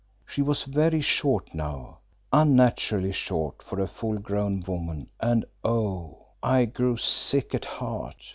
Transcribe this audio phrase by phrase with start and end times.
[0.25, 1.99] She was very short now,
[2.33, 6.25] unnaturally short for a full grown woman, and oh!
[6.41, 8.15] I grew sick at heart.